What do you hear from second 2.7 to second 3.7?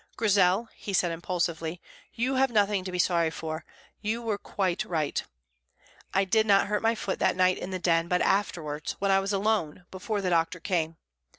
to be sorry for.